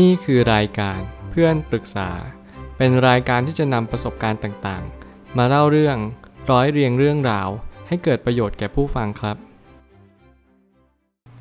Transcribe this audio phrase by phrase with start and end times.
[0.00, 2.10] นี่คือรายการเพื่อนปรึกษา
[2.76, 5.96] เป็นรายการที่จะนำประสบการณ์ต่างๆ มาเล่าเรื่อง
[6.50, 7.48] ร้อยเรียงเรื่องราว
[7.88, 9.36] ให้เกิดประโยชน์แก่ผู้ฟังครับ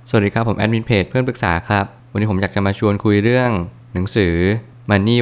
[0.10, 3.50] สวัสดีครับผมแอดมินเพจเพื่อนปรึกษาครับ วันนี้ผมอยากจะมาชวนคุยเรื่อง
[3.94, 4.34] หนังสือ
[4.90, 5.18] Money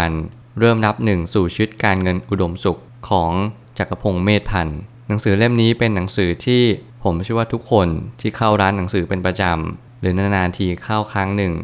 [0.00, 3.32] 101 เริ่มนับหนึ่งสู่ชีวิตการเงินอุดมสุขของ
[3.78, 6.62] จักรพงศ์เมธพันธ์หนังสือเล่มนี้เป็นหนังสือที่
[7.04, 7.88] ผมเชื่อว่าทุกคน
[8.20, 11.54] ที่เข้าร้านหนังสือเป็นประจำหรือนานๆทีเข้าครั้งหนึ่ง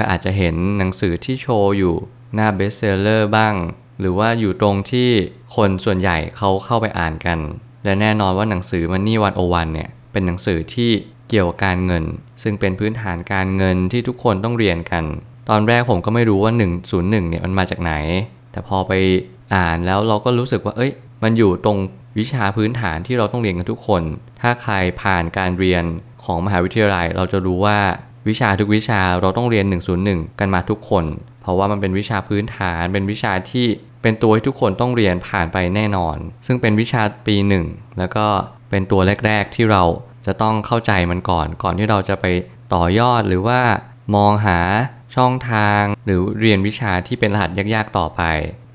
[0.00, 1.94] ก็อาจจะเห็นหนังสือที่โชว์อยู่
[2.34, 3.54] หน้าเบสเซลเลอร์บ้าง
[4.00, 5.08] หรือว่าอยู่ตรงที่
[5.56, 7.38] คนส่วนใหญ่เขาเข้าไปอ่านกัน
[7.84, 10.90] และแน่นอนว่าหนังสือ Money 101เนี่ยเป็นหนังสือที่
[11.28, 12.04] เกี่ยวกับการเงิน
[12.42, 15.04] ซึ่งเป็นพื้นฐานการเงินที่ทุกคนต้องเรียนกัน
[15.50, 17.92] ตอนแรกผมก็ไม่รู้ว่า 101เนี่ยมันมาจากไหน
[18.52, 18.92] แต่พอไป
[19.54, 21.78] อ่านแล้วเราก็รู้สึกว่า เอ้ย มันอยู่ตรง
[22.18, 24.02] วิชาพื้นฐานที่เราต้องเรียนกันทุกคน
[24.40, 25.84] ถ้าใครผ่านการเรียน
[26.24, 27.78] ของมหาวิทยาลัย เราจะรู้ว่า
[28.28, 29.66] วิชาทุกวิชาเราต้องเรียน
[30.02, 31.04] 101 กันมาทุกคน
[31.42, 33.66] เพราะว่ามันเป็นวิชาพื้นฐาน เป็นวิชาที่
[34.02, 37.64] เป็นตัวที่ทุกคนต้องเรียนผ่านไปแน่นอน ซึ่งเป็นวิชาปีหนึ่ง
[37.98, 38.26] แล้วก็
[38.70, 39.82] เป็นตัวแรก ๆ ที่เรา
[40.26, 42.26] จะต้องเข้าใจมันก่อน ก่อนที่เราจะไป
[42.74, 43.60] ต่อยอดหรือว่า
[44.16, 44.58] มองหา
[45.16, 48.22] ช่องทาง หรือเรียนวิชาที่เป็นรหัสยากๆต่อไป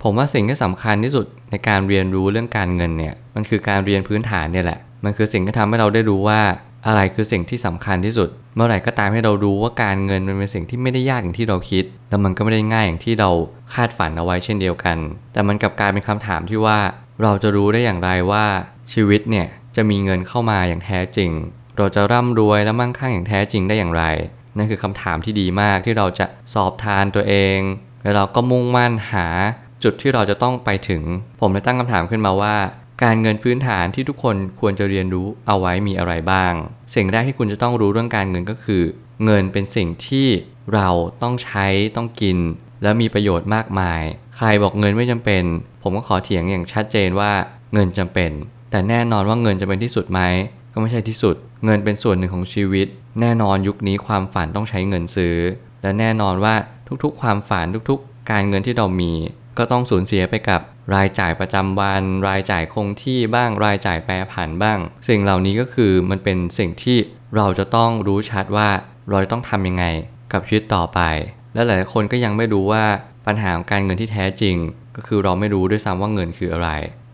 [0.04, 6.42] ผมว่าสิ่งที่สำคัญที่สุดในการเรียนรู้เรื่องการเงินเนี่ยมันคือการเรียนพื้นฐานเนี่ยแหละ มันคือสิ่งที่ทำให้เราได้รู้ว่า
[6.88, 13.30] อะไรคือสิ่งที่สำคัญที่สุด เมื่อไหร่ก็ตามให้เรารู้ว่าการเงินมันเป็นสิ่งที่ไม่ได้ยากอย่างที่เราคิดแล้วมันก็ไม่ได้ง่ายอย่างที่เรา
[13.74, 14.98] คาดฝันเอาไว้เช่นเดียวกัน
[15.34, 16.80] แต่มันกลับกลายเป็นคำถามที่ว่า
[17.24, 18.46] เราจะรู้ได้อย่างไรว่า
[18.94, 21.32] ชีวิตเนี่ยจะมีเงินเข้ามาอย่างแท้จริง
[21.78, 24.04] เราจะร่ำรวยและมั่งคั่งอย่างแท้จริงได้อย่างไร
[24.58, 27.60] นั่นคือคำถามที่ดีมากที่เราจะสอบทานตัวเอง
[28.04, 29.28] แล้วเราก็มุ่งมั่นหา
[29.84, 31.04] จุดที่เราจะต้องไปถึง
[31.40, 32.56] ผมเลยตั้งคำถามขึ้นมาว่า
[33.04, 36.54] การเงินพื้นฐานที่ทุกคนควรจะเรียนรู้เอาไว้มีอะไรบ้าง
[36.96, 38.84] สิ่งแรกที่คุณจะต้องรู้เรื่องการเงินก็คือ
[39.26, 40.28] เงินเป็นสิ่งที่
[40.74, 40.90] เรา
[41.22, 42.38] ต้องใช้ต้องกิน
[42.84, 44.02] และมีประโยชน์มากมาย
[44.36, 45.44] ใครบอกเงินไม่จำเป็น
[45.82, 47.32] ผมก็ขอเถียงอย่างชัดเจนว่า
[47.74, 48.32] เงินจำเป็น
[48.72, 50.22] แต่แน่นอนว่าเงินจะเป็นที่สุดไหม
[50.74, 51.36] ก็ไม่ใช่ที่สุด
[51.66, 52.88] เงินเป็นส่วนหนึ่งของชีวิต
[53.22, 55.36] แน่นอนยุคนี้ความฝันต้องใช้เงินซื้อ
[55.82, 56.56] และแน่นอนว่า
[57.04, 59.14] ทุกๆ ความฝันทุกๆ การเงินที่เรามี
[59.58, 60.62] ก็ต้องสูญเสียไปกับ
[60.96, 66.98] รายจ่ายประจำวัน รายจ่ายคงที่บ้างรายจ่ายแปรผันบ้าง สิ่งเหล่านี้ก็คือมันเป็นสิ่งที่
[67.36, 68.70] เราจะต้องรู้ชัดว่า
[69.10, 69.86] เราต้องทำยังไง
[70.34, 71.00] กับชีวิตต่อไป
[71.54, 72.86] และหลายคนก็ยังไม่รู้ว่า
[73.28, 74.56] ปัญหาของการเงินที่แท้จริง
[74.96, 76.70] ก็คือเราไม่รู้ด้วยซ้ำว่าเงินคืออะไร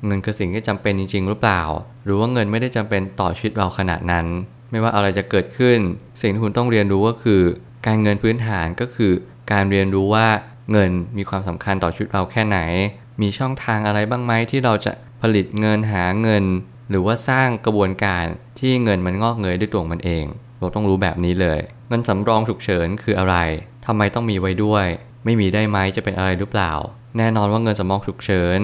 [0.08, 1.62] เงินคือสิ่งที่จำเป็นจริง ๆ หรือเปล่า
[2.06, 4.26] หรือว่าเงินไม่ได้จำเป็นต่อชีวิตเราขนาดนั้น
[4.72, 5.80] ไม่ว่าอะไรจะเกิดขึ้น
[6.22, 7.42] สิ่งที่คุณต้องเรียนรู้ก็คือ
[7.88, 9.14] การเงินพื้นฐานก็คือ
[9.52, 10.28] การเรียนรู้ว่า
[10.72, 12.60] เงินมีความสำคัญต่อชีวิตเราแค่ไหน
[13.22, 16.44] มีช่องทางอะไรบ้างไหมที่เราจะผลิตเงินหาเงิน
[16.90, 18.26] หรือว่าสร้างกระบวนการ
[18.60, 20.26] ที่เงินมันงอกเงยด้วยตัวมันเอง
[20.60, 21.60] เราต้องรู้แบบนี้เลย
[21.90, 23.36] เงินสำรองฉุกเฉินคืออะไร
[23.86, 24.86] ทำไมต้องมีไว้ด้วย
[25.26, 26.72] ไม่มีได้ไหมจะเป็นอะไรหรือเปล่า
[27.18, 28.60] แน่นอนว่าเงินสำรองฉุกเฉิน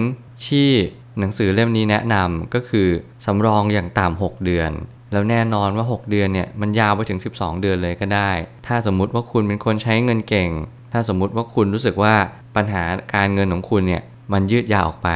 [0.46, 0.70] ที่
[1.18, 2.88] หนังสือเล่มนี้แนะนำก็คือ
[3.26, 4.70] สำรองอย่างต่ำ6เดือน
[5.12, 8.30] แล้วแน่นอนว่า 6 เดือนเนี่ยมันยาวไปถึง 12 เดือนเลยก็ได้
[8.66, 10.50] ถ้าสมมุติว่าคุณเป็นคนใช้เงินเก่ง
[10.92, 12.14] ถ้าสมมุติว่าคุณรู้สึกว่า
[12.56, 12.82] ปัญหา
[13.14, 15.10] การเงินของคุณเนี่ยมันยืดยาวออกไป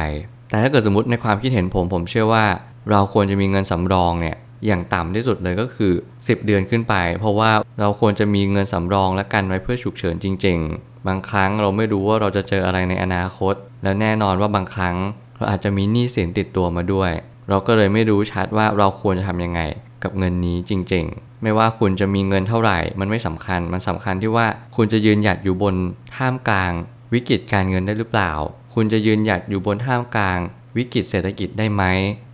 [0.49, 2.45] แต่ถ้าเกิดสมมติในความคิดเห็นผมผมเชื่อว่า
[2.91, 4.35] เราควรจะมีเงินสำรองเนี่ย
[4.65, 14.95] อย่างต่ำที่สุดเลยก็คือ 10 เดือนขึ้นไป เพราะว่าเราควรจะมีเงินสำรองและกันไว้เพื่อฉุกเฉินจริง ๆ บางครั้งเราไม่รู้ว่าเราจะเจออะไรในอนาคต แล้วแน่นอนว่าบางครั้ง
[15.37, 17.11] เราอาจจะมีหนี้สินติดตัวมาด้วย
[17.49, 19.61] เราก็เลยไม่รู้ชัดว่าเราควรจะทำยังไง
[20.03, 25.75] กับเงินนี้จริง ๆ ไม่ว่าคุณจะมีเงินเท่าไหร่ มันไม่สำคัญ มันสำคัญที่ว่าคุณจะยืนหยัดอยู่บน
[26.15, 26.71] ท่ามกลาง
[27.13, 28.31] วิกฤตการเงินได้หรือเปล่า
[28.73, 30.39] คุณจะยืนหยัดอยู่บนท่ามกลาง
[30.77, 31.83] วิกฤตเศรษฐกิจได้ไหม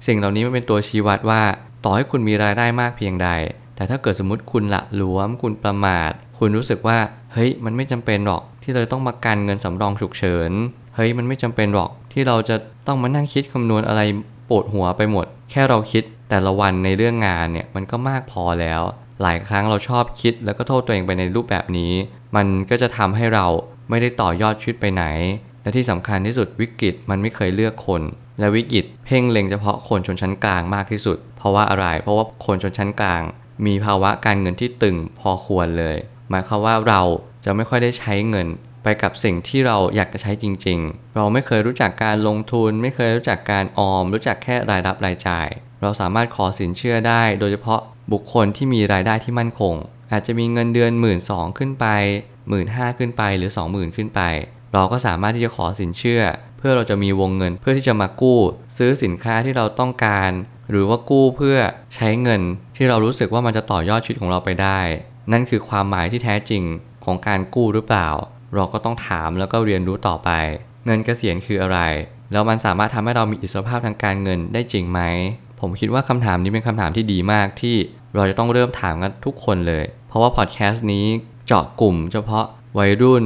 [0.08, 1.42] สิ่งเหล่านี้มันเป็นตัวชี้วัดว่า
[1.84, 3.30] ต่อให้คุณมีรายได้มากเพียงใด
[3.76, 6.98] แต่ถ้าเกิดสมมติคุณละหลวม คุณประมาท คุณรู้สึกว่า
[7.34, 10.52] เฮ้ย มันไม่จำเป็นหรอก ที่เราต้องมากันเงินสำรองฉุกเฉิน
[10.96, 12.56] เฮ้ย มันไม่จำเป็นหรอกที่เราจะ
[12.88, 14.02] ต้องมานั่งคิดคำนวณอะไร
[14.50, 18.82] ปวดหัวไปหมด แค่เราคิด แต่ละวันในเรื่องงานเนี่ยมันก็มากพอแล้ว
[19.22, 21.94] หลายครั้งเราชอบคิดแล้วก็โทษตัวเองไปในรูปแบบนี้
[22.36, 23.46] มันก็จะทำให้เรา
[23.90, 25.06] ไม่ได้ต่อยอดชีวิตไปไหน
[25.62, 28.02] และที่สำคัญที่สุดวิกฤตมันไม่เคยเลือกคน
[28.40, 33.22] และวิกฤตเพ่งเล็งเฉพาะคนชนชั้นกลางมากที่สุด เพราะว่าอะไร เพราะว่าคนชนชั้นกลาง
[33.66, 35.98] มีภาวะการเงินที่ตึงพอควรเลย
[36.30, 37.02] หมายความว่าเรา
[37.46, 38.48] จะไม่ค่อยได้ใช้เงิน
[38.84, 45.50] ไปกับสิ่งที่เราอยากจะใช้จริง ๆ เราไม่เคยรู้จักการลงทุน ไม่เคยรู้จักการออม รู้จักแค่รายรับรายจ่าย
[45.82, 47.80] เราสามารถขอสินเชื่อได้ โดยเฉพาะ
[48.12, 49.76] บุคคลที่มีรายได้ที่มั่นคง
[50.12, 51.86] อาจจะมีเงินเดือนหมื่นสองขึ้นไป
[52.50, 54.22] หมื่นห้าขึ้นไปหรือ 20,000 ขึ้นไป
[54.74, 56.24] เราก็สามารถที่จะขอสินเชื่อ
[56.58, 58.40] เพื่อเราจะมีวงเงินเพื่อที่จะมากู้
[58.78, 60.32] ซื้อสินค้าที่เราต้องการ
[60.70, 61.58] หรือว่ากู้เพื่อ
[61.96, 62.42] ใช้เงิน
[62.76, 64.80] ที่เรารู้สึกว่ามันจะต่อยอดชีวิตของเราไปได้
[65.32, 66.64] นั่นคือความหมายที่แท้จริง
[67.06, 68.10] ของการกู้หรือเปล่า
[68.56, 70.30] เราก็ต้องถามแล้วก็เรียนรู้ต่อไป
[70.86, 71.80] เงินเกษียณคืออะไร
[72.32, 75.00] แล้วมันสามารถทำให้เรามีอิสรภาพทางการเงินได้จริงไหม
[75.62, 77.76] ผมคิดว่าคำถามนี้เป็นคำถามที่ดีมากที่
[78.16, 81.06] เราจะต้องเริ่มถามกันทุกคนเลย เพราะว่าพอดแคสต์นี้
[81.48, 82.46] เจาะกลุ่ม เฉพาะ
[82.78, 83.26] วัยรุ่น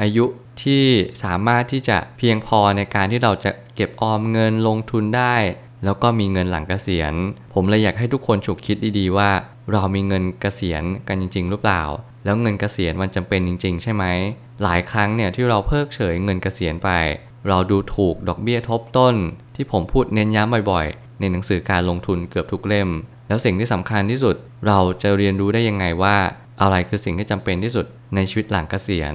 [0.00, 0.24] อายุ
[0.62, 0.84] ที่
[1.22, 5.36] สามารถที่จะเพียงพอในการที่เราจะเก็บออมเงินลงทุนได้
[5.84, 7.14] แล้วก็มีเงินหลังเกษียณ
[7.54, 9.30] ผมเลยอยากให้ทุกคนฉุกคิดดีๆว่า
[9.72, 11.82] เรามีเงินเกษียณกันจริง ๆ หรือเปล่า
[12.24, 14.04] แล้วเงินเกษียณมันจำเป็นจริง ๆ ใช่ไหม
[14.62, 16.90] หลายครั้งเนี่ยที่เราเพิกเฉยเงินเกษียณไป
[17.48, 19.14] เราดูถูกดอกเบี้ยทบต้น
[19.54, 22.88] ที่ผมพูดเน้นย้ำบ่อยๆ ในหนังสือการลงทุนเกือบทุกเล่ม
[23.28, 24.36] แล้วสิ่งที่สำคัญที่สุด
[24.66, 26.16] เราจะเรียนรู้ได้ยังไงว่า
[26.62, 29.14] อะไรคือสิ่งที่จำเป็นที่สุดในชีวิตหลังเกษียณ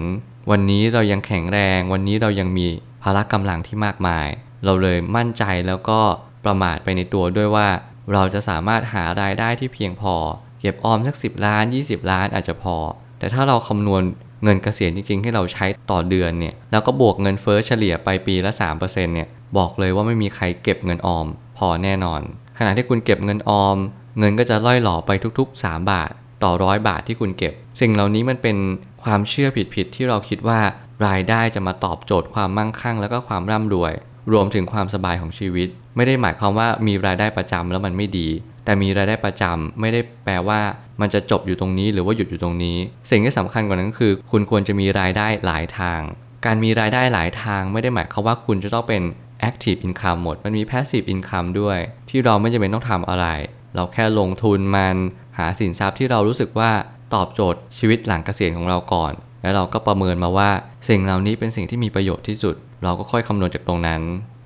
[0.51, 2.67] วันนี้เรายังแข็งแรง วันนี้เรายังมี
[3.03, 4.27] พละกำลังที่มากมาย
[4.65, 5.99] เราเลยมั่นใจแล้วก็
[6.45, 7.67] ประมาทไปในตัวด้วยว่า
[8.13, 10.15] เราจะสามารถหารายได้ที่เพียงพอ
[10.59, 12.75] เก็บออมสัก 10 ล้าน 20 ล้านอาจจะพอ
[13.19, 14.03] แต่ถ้าเราคำนวณ
[14.43, 19.27] เงินเกษียณจริงๆที่เราใช้ต่อเดือนเนี่ย แล้วก็บวกเงินเฟ้อเฉลี่ยไปปีละ 3%เนี่ย
[19.57, 21.27] บอกเลยว่าไม่มีใครเก็บเงินออม
[21.67, 22.21] อแน่นอน
[22.57, 23.77] ขณะที่คุณเก็บเงินออม
[24.19, 26.11] เงินก็จะล่อยหล่อไปทุกๆ 3 บาท
[26.43, 28.57] ต่อร้อยบาทที่คุณเก็บ สิ่งเหล่านี้มันเป็น
[29.03, 30.59] ความเชื่อผิดๆที่เราคิดว่า
[31.07, 33.93] รายได้จะมาตอบโจทย์ความมั่งคั่ง แล้วก็ความร่ำรวย
[34.33, 38.27] รวมถึงความสบายของชีวิต ไม่ได้หมายความว่ามีรายได้ประจำแล้วมันไม่ดี
[38.65, 40.59] แต่มีรายได้ประจำไม่ได้แปลว่า
[41.01, 42.77] มันจะจบอยู่ตรงนี้หรือว่าหยุดอยู่ตรงนี้
[43.09, 46.01] สิ่งที่สำคัญกว่านั้นก็คือ คุณควรจะมีรายได้หลายทาง
[46.45, 49.01] การมีรายได้หลายทางไม่ได้หมายความว่าคุณจะต้องเป็น
[49.49, 51.79] active income หมด มันมี passive income ด้วย
[52.09, 53.27] ที่เราไม่จำเป็นต้องทำอะไร
[53.75, 54.95] เราแค่ลงทุนมัน
[55.37, 56.71] หาสินทรัพย์ที่เรารู้สึกว่า
[57.13, 60.49] ตอบโจทย์ชีวิตหลังเกษียณของเราก่อน แล้วเราก็ประเมินมาว่า
[60.89, 64.01] สิ่งเหล่านี้เป็นสิ่งที่มีประโยชน์ที่สุด เราก็ค่อยคำนวณจากตรงนั้น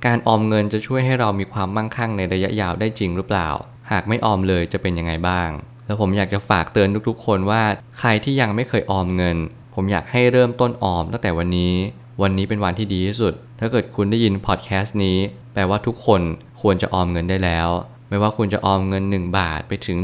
[0.06, 3.50] การออมเงินจะช่วยให้เรามีความมั่งคั่งในระยะยาวได้จริงหรือเปล่า
[3.92, 5.50] หากไม่ออมเลยจะเป็นยังไงบ้าง
[5.86, 7.64] แล้วผมอยากจะฝากเตือนทุกๆ คนว่า
[8.00, 9.38] ใครที่ยังไม่เคยออมเงิน
[9.76, 11.74] ผมอยากให้เริ่มต้นออมตั้งแต่วันนี้
[12.22, 15.18] วันนี้เป็นวันที่ดีที่สุด ถ้าเกิดคุณได้ยินพอดแคสต์นี้
[15.54, 16.22] แปลว่าทุกคน
[16.62, 17.70] ควรจะออมเงินได้แล้ว
[18.10, 19.98] ไม่ว่าคุณจะออมเงิน 1 บาทไปถึง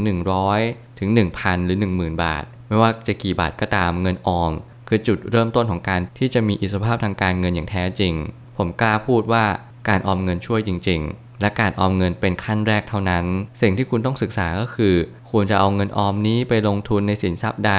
[0.48, 1.08] 100 ถึง
[1.38, 4.52] 1,000 หรือ 10,000 บาท ไม่ว่าจะกี่บาทก็ตามเงินออม
[4.88, 8.14] คือจุดเริ่มต้นของการที่จะมีอิสรภาพทางการเงินอย่างแท้จริง
[8.56, 9.44] ผมกล้าพูดว่า
[9.88, 13.24] การออมเงินช่วยจริง ๆ และการออมเงินเป็นขั้นแรกเท่านั้น
[13.60, 14.94] สิ่งที่คุณต้องศึกษาก็คือ
[15.30, 17.74] ควรจะเอาเงินออมนี้ไปลงทุนในสินทรัพย์ใด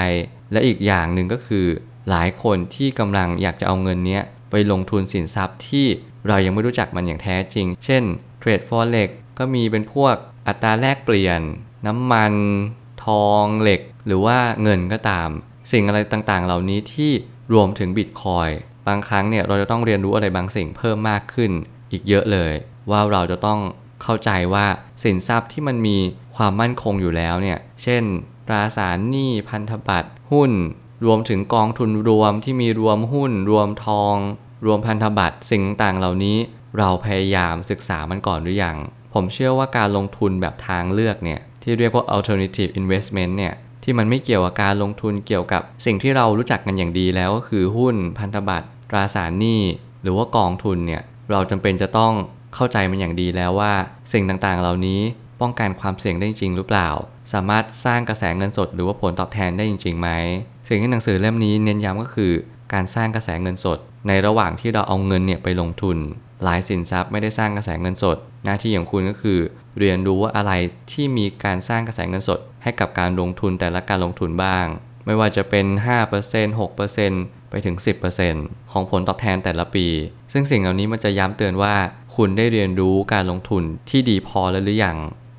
[0.52, 1.66] และอีกอย่างหนึ่งก็คือ
[2.10, 4.24] หลายคนที่กำลังอยากจะเอาเงินเนี้ย
[4.54, 5.88] ไปลงทุนสินทรัพย์ที่
[6.28, 8.04] เรายังไม่รู้จักมันอย่างแท้จริง เช่น
[8.40, 9.10] เทรดฟอเร็ก
[9.40, 10.16] ก็มีเป็นพวก
[10.48, 11.42] อัตราแลกเปลี่ยน
[11.88, 12.34] น้ำมัน
[13.06, 15.30] ทองเหล็ก หรือว่าเงินก็ตาม
[15.72, 17.12] สิ่งอะไรต่างๆ เหล่านี้ที่
[17.54, 18.50] รวมถึงบิตคอย
[18.88, 21.52] บางครั้งเนี่ยเราจะต้องเรียนรู้อะไรบางสิ่งเพิ่มมากขึ้น
[21.92, 22.54] อีกเยอะเลย
[22.92, 23.60] ว่าเราจะต้อง
[24.04, 24.66] เข้าใจว่า
[25.04, 25.98] สินทรัพย์ที่มันมี
[26.36, 28.04] ความมั่นคงอยู่แล้วเนี่ยเช่น
[28.48, 30.52] ตราสารหนี้พันธบัตรหุ้น
[31.06, 34.16] รวมถึงกองทุนรวมที่มีรวมหุ้น รวมทอง
[34.66, 36.38] รวมพันธบัตรสิ่งต่างเหล่านี้
[36.78, 38.78] เราพยายามศึกษามันก่อนหรือยัง
[39.14, 49.62] ผมเชื่อว่าการลงทุนแบบทางเลือกเนี่ยที่เรียกว่า alternative investment เนี่ยที่มันไม่เกี่ยวกับการลงทุนเกี่ยวกับสิ่งที่เรารู้จักกันอย่างดีแล้วก็คือหุ้นพันธบัตรตราสารหนี้
[50.02, 51.02] หรือว่ากองทุนเนี่ย
[51.32, 52.14] เราจำเป็นจะต้อง
[52.56, 53.74] เข้าใจมันอย่างดีแล้วว่า
[54.14, 55.02] สิ่งต่างๆเหล่านี้
[55.42, 56.90] ป้องกันความเสี่ยงได้จริงหรือเปล่า
[57.34, 60.10] สามารถสร้างกระแสเงินสด หรือว่าผลตอบแทนได้จริงๆไหม
[60.68, 62.32] สิ่งที่หนังสือเล่มนี้เน้นย้ำก็คือ
[62.74, 65.98] การสร้างกระแสเงินสด ในระหว่างที่เราเอาเงินเนี่ยไปลงทุน
[66.44, 69.40] หลายสินทรัพย์ไม่ได้สร้างกระแสเงินสด หน้าที่ของคุณก็คือ
[69.80, 70.52] เรียนรู้ว่าอะไร
[70.92, 74.66] ที่มีการสร้างกระแสเงินสด ให้กับการลงทุนแต่ละการลงทุนบ้าง
[75.06, 75.66] ไม่ว่าจะเป็น
[76.18, 77.76] 5% 6%ไปถึง
[78.24, 79.88] 10%ของผลตอบแทนแต่ละปี
[80.34, 81.76] ซึ่งสิ่งเหล่านี้มันจะย้ำเตือนว่า
[82.16, 84.98] คุณได้เรียนรู้การลงทุนที่ดีพอแล้วหรือยัง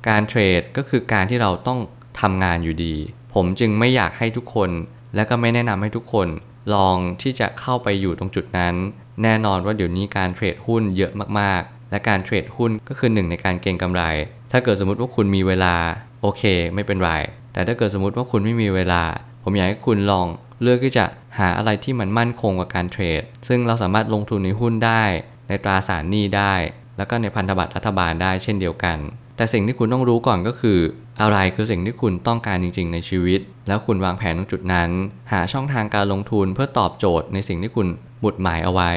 [0.09, 1.79] การเทรดก็คือการที่เราต้อง
[2.21, 2.95] ทำงานอยู่ดี
[3.33, 4.69] ผมจึงไม่อยากให้ทุกคน
[5.15, 6.27] และก็ไม่แนะนำให้ทุกคน
[6.73, 8.75] ลองที่จะเข้าไปอยู่ตรงจุดนั้น
[9.23, 14.03] แน่นอนว่าเดี๋ยวนี้การเทรดหุ้นเยอะมากๆ และการเทรดหุ้นก็คือหนึ่งในการเก็งกำไร
[14.51, 15.75] ถ้าเกิดสมมติว่าคุณมีเวลา
[16.21, 16.43] โอเค
[16.75, 17.11] ไม่เป็นไร
[17.53, 19.03] แต่ถ้าเกิดสมมติว่าคุณไม่มีเวลา
[19.43, 20.27] ผมอยากให้คุณลอง
[20.61, 21.05] เลือกที่จะ
[21.39, 25.03] หาอะไรที่มันมั่นคงกับการเทรด ซึ่งเราสามารถลงทุนในหุ้นได้
[25.47, 26.53] ในตราสารหนี้ได้
[26.97, 28.97] แล้วก็ในพันธบัตรรัฐบาลได้เช่นเดียวกัน
[29.35, 30.79] แต่สิ่งที่คุณต้องรู้ก่อนก็คือ
[31.21, 34.89] อะไรคือสิ่งที่คุณต้องการจริง ๆ ในชีวิต แล้วคุณวางแผนตรงจุดนั้น
[35.31, 37.87] หาช่องทางการลงทุนเพื่อตอบโจทย์ในสิ่งที่คุณ
[38.19, 38.91] หมุดหมายเอาไว้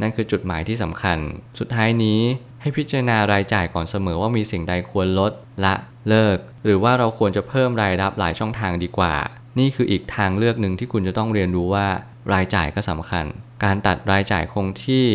[0.00, 1.18] นั่นคือจุดหมายที่สำคัญ
[1.58, 2.20] สุดท้ายนี้
[2.60, 5.32] ให้พิจารณารายจ่ายก่อนเสมอว่ามีสิ่งใดควรลด
[5.64, 5.74] ละ
[6.08, 9.14] เลิก หรือว่าเราควรจะเพิ่มรายรับหลายช่องทางดีกว่า
[9.58, 11.86] นี่คืออีกทางเลือกหนึ่งที่คุณจะต้องเรียนรู้ว่า
[12.32, 13.24] รายจ่ายก็สำคัญ
[13.64, 15.06] การตัดรายจ่ายคงที่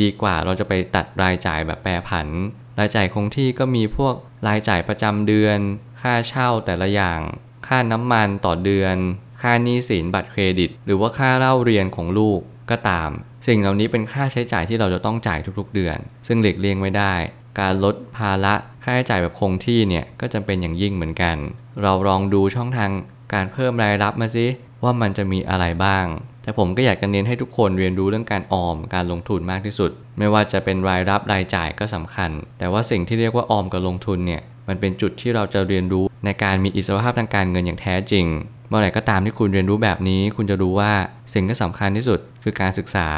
[0.00, 2.28] ดีกว่าเราจะไปตัดรายจ่ายแบบแปรผัน
[2.78, 4.14] รายจ่ายคงที่ก็มีพวก
[4.48, 5.58] รายจ่ายประจำเดือน
[6.00, 7.20] ค่าเช่าแต่ละอย่าง
[7.66, 8.96] ค่าน้ำมันต่อเดือน
[9.42, 13.10] ค่าหนี้สินบัตรเครดิต หรือว่าค่าเล่าเรียนของลูกก็ตาม
[13.46, 17.14] สิ่งเหล่านี้เป็นค่าใช้จ่ายที่เราจะต้องจ่ายทุกๆเดือน ซึ่งหลีกเลี่ยงไม่ได้
[17.60, 21.36] การลดภาระค่าใช้จ่ายแบบคงที่เนี่ยก็จำเป็นอย่างยิ่งเหมือนกัน
[21.82, 22.90] เราลองดูช่องทาง
[23.34, 24.46] การเพิ่มรายรับมาสิ
[24.82, 26.06] ว่ามันจะมีอะไรบ้าง
[26.42, 38.26] แต่ผมก็อยากจะเน้นให้ทุกคนเรียนรู้เรื่องการออม การลงทุนมากที่สุด ไม่ว่าจะเป็นรายรับรายจ่ายก็สำคัญ แต่ว่าสิ่งที่เรียกว่าออมกับลงทุนเนี่ย มันเป็นจุดที่เราจะเรียนรู้ในการมีอิสรภาพทางการเงินอย่างแท้จริง
[38.68, 40.92] เมื่อไหร่ก็ตามที่คุณเรียนรู้แบบนี้ คุณจะรู้ว่า
[41.34, 43.08] สิ่งที่สำคัญที่สุดคือการศึกษา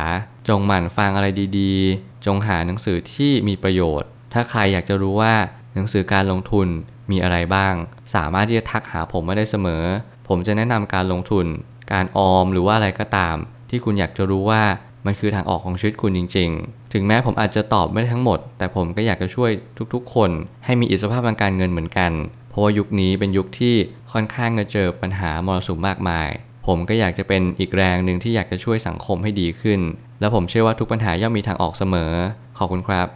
[0.49, 1.27] จงหมั่นฟังอะไร
[1.59, 5.35] ดีๆ จงหาหนังสือที่มีประโยชน์ ถ้าใครอยากจะรู้ว่า
[5.75, 6.69] หนังสือการลงทุน
[7.11, 7.75] มีอะไรบ้าง
[8.15, 9.85] สามารถที่จะทักหาผมมาได้เสมอ
[10.29, 11.47] ผมจะแนะนำการลงทุน
[11.93, 13.37] การออมหรือว่าอะไรก็ตาม
[13.71, 14.63] ที่คุณอยากจะรู้ว่า
[15.09, 19.51] มันคือทางออกของชีวิตคุณจริง ๆ ถึงแม้ผมอาจจะตอบไม่ได้ทั้งหมด แต่ผมก็อยากจะช่วย
[19.95, 20.31] ทุกๆ คน
[20.65, 22.13] ให้มีอิสรภาพทางการเงินเหมือนกัน
[22.49, 23.75] เพราะว่ายุคนี้เป็นยุคที่
[24.13, 26.29] ค่อนข้างจะเจอปัญหามรสุมมากมาย
[26.67, 29.81] ผมก็อยากจะเป็นอีกแรงหนึ่งที่อยากจะช่วยสังคมให้ดีขึ้น
[30.21, 32.13] และผมเชื่อว่าทุกปัญหาย่อมมีทางออกเสมอ
[32.59, 33.09] ขอบคุณครับ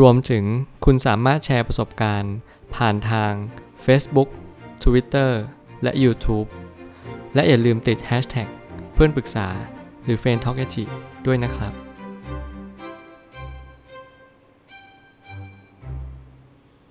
[0.00, 0.44] รวมถึง
[0.84, 2.34] คุณสามารถแชร์ประสบการณ์
[2.74, 3.32] ผ่านทาง
[3.86, 4.28] Facebook
[4.84, 5.30] Twitter
[5.82, 6.48] และ YouTube
[7.34, 8.48] และอย่าลืมติด Hashtag
[8.94, 9.48] เพื่อนปรึกษา
[10.04, 10.60] หรือ f r ร e n d t a l k
[11.26, 11.85] ด้วยนะครับ